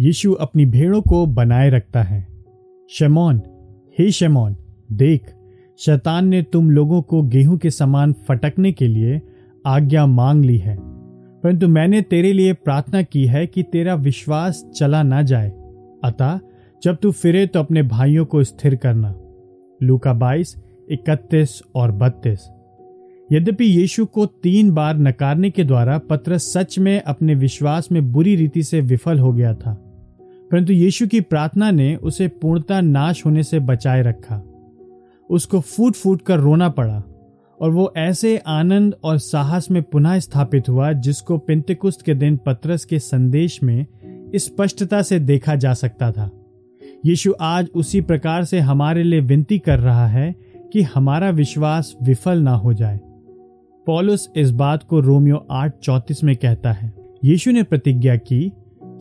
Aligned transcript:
यीशु 0.00 0.32
अपनी 0.32 0.64
भेड़ों 0.66 1.00
को 1.02 1.26
बनाए 1.26 1.70
रखता 1.70 2.02
है। 2.02 2.26
शमौन, 2.90 3.40
हे 3.98 4.10
शमौन, 4.10 4.56
देख, 4.92 5.34
शैतान 5.78 6.28
ने 6.28 6.42
तुम 6.42 6.70
लोगों 6.70 7.02
को 7.02 7.22
गेहूँ 7.22 7.58
के 7.58 7.70
समान 7.70 8.12
फटकने 8.12 8.72
के 8.72 8.88
लिए 8.88 9.22
आज्ञा 9.66 10.06
मांग 10.06 10.44
ली 10.44 10.58
है, 10.58 10.76
परंतु 11.40 11.68
मैंने 11.68 12.02
तेरे 12.02 12.32
लिए 12.32 12.52
प्रार्थना 12.52 13.02
की 13.02 13.26
है 13.26 13.46
कि 13.46 13.62
तेरा 13.62 13.94
विश्वास 13.94 14.64
चला 14.76 15.02
ना 15.02 15.22
जाए। 15.22 15.50
अतः, 16.04 16.38
जब 16.82 16.96
तू 16.96 17.10
फिरे 17.10 17.46
तो 17.46 17.60
अपने 17.60 17.82
भाइयों 17.82 18.24
को 18.24 18.44
स्थिर 18.44 18.76
करना। 18.76 19.14
लूका 19.82 20.12
बाईस, 20.12 20.56
इकतीस 20.90 21.62
और 21.74 21.92
बत्तीस। 21.92 22.48
यद्यपि 23.32 23.64
यीशु 23.64 24.06
को 24.06 24.26
तीन 24.26 24.70
बार 24.70 24.98
नकारने 24.98 25.50
के 25.50 25.64
द्वारा 25.64 25.98
पत्र 25.98 26.38
सच 26.38 26.78
में 26.78 27.00
अपने 27.02 27.34
विश्वास 27.34 27.92
में 27.92 28.12
बुरी 28.12 28.36
रीति 28.36 28.62
से 28.62 28.80
विफल 28.80 29.18
हो 29.18 29.32
गया 29.32 29.54
था 29.54 29.83
परंतु 30.54 30.72
यीशु 30.72 31.06
की 31.06 31.20
प्रार्थना 31.20 31.70
ने 31.70 31.96
उसे 31.96 32.28
पूर्णता 32.28 32.80
नाश 32.80 33.26
होने 33.26 33.42
से 33.42 33.60
बचाए 33.60 34.02
रखा। 34.02 34.42
उसको 35.30 35.60
फूट 35.60 35.94
फूट 35.94 36.22
कर 36.22 36.38
रोना 36.38 36.68
पड़ा 36.68 37.02
और 37.60 37.70
वो 37.70 37.94
ऐसे 37.96 38.38
आनंद 38.38 38.94
और 39.04 39.18
साहस 39.18 39.70
में 39.70 39.82
पुनः 39.82 40.18
स्थापित 40.18 40.68
हुआ 40.68 40.92
जिसको 40.92 41.38
पिंतकुस्त 41.38 42.02
के 42.02 42.14
दिन 42.14 42.36
पत्रस 42.36 42.84
के 42.84 42.98
संदेश 42.98 43.62
में 43.62 43.86
स्पष्टता 44.36 45.02
से 45.02 45.18
देखा 45.18 45.54
जा 45.54 45.74
सकता 45.74 46.12
था। 46.12 46.30
यीशु 47.06 47.34
आज 47.40 47.68
उसी 47.74 48.00
प्रकार 48.00 48.44
से 48.44 48.60
हमारे 48.60 49.02
लिए 49.02 49.20
विनती 49.20 49.58
कर 49.58 49.78
रहा 49.78 50.06
है 50.06 50.34
कि 50.72 50.82
हमारा 50.82 51.30
विश्वास 51.30 51.96
विफल 52.02 52.38
ना 52.38 52.54
हो 52.54 52.72
जाए। 52.72 53.00
पॉलुस 53.86 54.30
इस 54.36 54.50
बात 54.50 54.82
को 54.82 55.00
रोमियो 55.00 55.46
आठ 55.50 55.78
चौतीस 55.78 56.24
में 56.24 56.36
कहता 56.36 56.72
है। 56.72 56.94
यीशु 57.24 57.50
ने 57.50 57.62
प्रतिज्ञा 57.62 58.16
की 58.16 58.52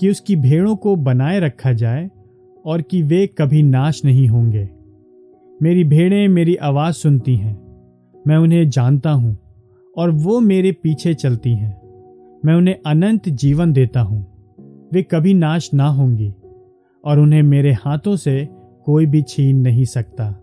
कि 0.00 0.10
उसकी 0.10 0.36
भेड़ों 0.36 0.76
को 0.76 0.96
बनाए 0.96 1.40
रखा 1.40 1.72
जाए 1.72 2.10
और 2.66 2.82
कि 2.82 3.02
वे 3.02 3.26
कभी 3.26 3.62
नाश 3.62 4.04
नहीं 4.04 4.28
होंगे। 4.28 4.68
मेरी 5.62 5.84
भेड़ें 5.84 6.28
मेरी 6.28 6.56
आवाज़ 6.56 6.94
सुनती 6.94 7.36
हैं। 7.36 7.62
मैं 8.26 8.36
उन्हें 8.36 8.70
जानता 8.70 9.10
हूँ 9.10 9.38
और 9.96 10.10
वो 10.10 10.40
मेरे 10.40 10.72
पीछे 10.72 11.14
चलती 11.14 11.50
हैं। 11.50 11.82
मैं 12.44 12.54
उन्हें 12.54 12.76
अनंत 12.86 13.28
जीवन 13.28 13.72
देता 13.72 14.00
हूँ। 14.00 14.26
वे 14.92 15.02
कभी 15.02 15.34
नाश 15.34 15.70
ना 15.74 15.86
होंगी 15.86 16.34
और 17.04 17.18
उन्हें 17.18 17.42
मेरे 17.42 17.72
हाथों 17.72 18.16
से 18.16 18.48
कोई 18.84 19.06
भी 19.06 19.22
छीन 19.22 19.60
नहीं 19.60 19.84
सकता। 19.84 20.42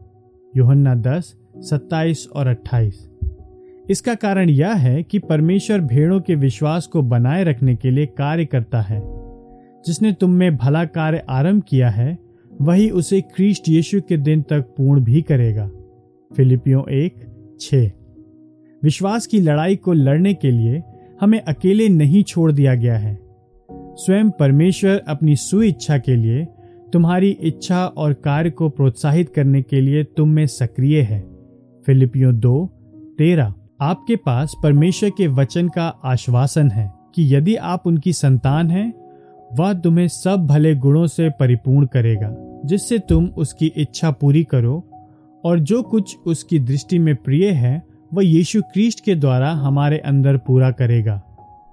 योहन्ना 0.57 0.95
दस, 0.95 1.35
सत्ताईस 1.57 2.27
और 2.35 2.47
अट्ठाईस। 2.47 3.09
इसका 3.89 4.15
कारण 4.15 4.49
यह 4.49 4.73
है 4.73 5.03
कि 5.03 5.19
परमेश्वर 5.19 5.79
भेड़ों 5.79 6.21
के 6.21 6.35
विश्वास 6.35 6.87
को 6.87 7.01
बनाए 7.01 7.43
रखने 7.43 7.75
के 7.75 7.91
लिए 7.91 8.05
कार्य 8.05 8.45
करता 8.45 8.81
है। 8.81 9.18
जिसने 9.85 10.11
तुम 10.13 10.29
में 10.29 10.57
भला 10.57 10.85
कार्य 10.85 11.25
आरंभ 11.29 11.63
किया 11.67 11.89
है, 11.89 12.17
वही 12.61 12.89
उसे 12.89 13.21
क्रिस्ट 13.21 13.69
यीशु 13.69 14.01
के 14.01 14.17
दिन 14.17 14.41
तक 14.41 14.61
पूर्ण 14.61 15.01
भी 15.01 15.21
करेगा। 15.21 15.71
फिलिपियो 16.37 16.85
एक 16.89 17.15
छ 17.61 17.75
विश्वास 18.83 19.27
की 19.27 19.39
लड़ाई 19.39 19.75
को 19.75 19.93
लड़ने 19.93 20.33
के 20.33 20.51
लिए 20.51 20.83
हमें 21.21 21.41
अकेले 21.41 21.89
नहीं 21.89 22.23
छोड़ 22.23 22.51
दिया 22.51 22.75
गया 22.75 22.97
है। 22.97 23.19
स्वयं 23.71 24.29
परमेश्वर 24.29 25.01
अपनी 25.07 25.35
सुइच्छा 25.35 25.97
के 25.97 26.15
लिए, 26.15 26.47
तुम्हारी 26.93 27.29
इच्छा 27.29 27.85
और 27.85 28.13
कार्य 28.13 28.49
को 28.49 28.69
प्रोत्साहित 28.69 29.29
करने 29.29 29.61
के 29.61 29.81
लिए 29.81 30.03
तुम 30.03 30.29
में 30.29 30.47
सक्रिय 30.47 31.01
है। 31.01 31.27
फिलिपियो 31.85 32.31
दो, 32.31 32.65
तेरह। 33.17 33.53
आपके 33.81 34.15
पास 34.15 34.55
परमेश्वर 34.63 35.09
के 35.09 35.27
वचन 35.27 35.67
का 35.67 35.87
आश्वासन 35.87 36.71
है 36.71 36.93
कि 37.15 37.35
यदि 37.35 37.55
आप 37.55 37.83
उनकी 37.85 38.13
संतान 38.13 38.71
हैं 38.71 38.93
वह 39.53 39.73
तुम्हें 39.73 40.07
सब 40.07 40.45
भले 40.47 40.75
गुणों 40.75 41.07
से 41.07 41.29
परिपूर्ण 41.29 41.85
करेगा, 41.85 42.35
जिससे 42.65 42.99
तुम 42.99 43.25
उसकी 43.27 43.65
इच्छा 43.67 44.11
पूरी 44.11 44.43
करो, 44.43 44.83
और 45.43 45.59
जो 45.59 45.81
कुछ 45.83 46.17
उसकी 46.25 46.59
दृष्टि 46.59 46.99
में 46.99 47.15
प्रिय 47.15 47.49
है, 47.49 47.83
वह 48.13 48.25
यीशु 48.25 48.61
क्रिस्ट 48.61 49.03
के 49.05 49.15
द्वारा 49.15 49.51
हमारे 49.51 49.97
अंदर 49.97 50.37
पूरा 50.37 50.71
करेगा। 50.71 51.21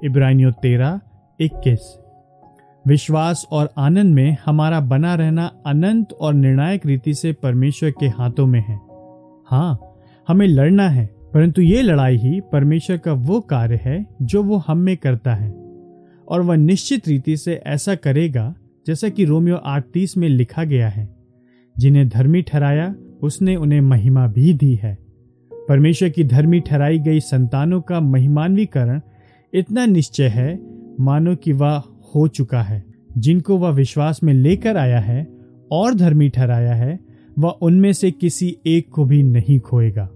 इब्रानियों 0.04 0.52
तेरह, 0.52 1.00
इक्कीस। 1.40 1.98
विश्वास 2.86 3.46
और 3.52 3.68
आनंद 3.78 4.14
में 4.14 4.36
हमारा 4.46 4.80
बना 4.80 5.14
रहना 5.14 5.50
अनंत 5.66 6.12
और 6.12 6.34
निर्णायक 6.34 6.86
रीति 6.86 7.14
से 7.14 7.32
परमेश्वर 7.32 7.90
के 7.90 8.06
हाथों 8.08 8.46
में 8.46 8.60
है। 8.60 8.78
हाँ 9.46 9.78
हमें 10.28 10.46
लड़ना 10.46 10.88
है, 10.88 11.06
परंतु 11.34 11.62
ये 11.62 11.82
लड़ाई 11.82 12.16
ही 12.16 12.40
परमेश्वर 12.52 12.96
का 12.96 13.12
वो 13.12 13.40
कार्य 13.40 13.80
है, 13.82 14.06
जो 14.22 14.42
वो 14.42 14.56
हम 14.56 14.78
में 14.78 14.96
करता 14.96 15.34
है। 15.34 15.65
और 16.28 16.42
वह 16.42 16.56
निश्चित 16.56 17.08
रीति 17.08 17.36
से 17.36 17.54
ऐसा 17.54 17.94
करेगा 17.94 18.54
जैसा 18.86 19.08
कि 19.08 19.24
रोमियो 19.24 19.56
आठ 19.56 19.84
तीस 19.94 20.16
में 20.16 20.28
लिखा 20.28 20.64
गया 20.64 20.88
है। 20.88 21.16
जिन्हें 21.78 22.08
धर्मी 22.08 22.42
ठहराया, 22.42 22.94
उसने 23.22 23.56
उन्हें 23.56 23.80
महिमा 23.80 24.26
भी 24.26 24.52
दी 24.52 24.74
है। 24.74 24.98
परमेश्वर 25.52 26.08
की 26.08 26.24
धर्मी 26.24 26.60
ठहराई 26.60 26.98
गई 26.98 27.20
संतानों 27.20 27.80
का 27.80 28.00
महिमान्वीकरण 28.00 29.00
इतना 29.54 29.86
निश्चय 29.86 30.28
है, 30.28 30.60
मानो 31.00 31.36
कि 31.36 31.52
वह 31.52 31.82
हो 32.14 32.28
चुका 32.28 32.62
है। 32.62 32.84
जिनको 33.18 33.56
वह 33.56 33.70
विश्वास 33.70 34.20
में 34.22 34.34
लेकर 34.34 34.76
आया 34.76 35.00
है 35.00 35.28
और 35.72 35.94
धर्मी 35.94 36.28
ठहराया 36.28 36.74
है, 36.74 37.00
वह 37.38 37.50
उनमें 37.50 37.92
से 37.92 38.10
किसी 38.10 38.56
एक 38.66 38.88
को 38.90 39.04
भी 39.04 39.22
नहीं 39.22 39.60
खोएगा। 39.60 40.10